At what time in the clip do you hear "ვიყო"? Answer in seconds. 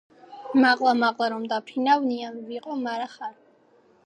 2.51-2.79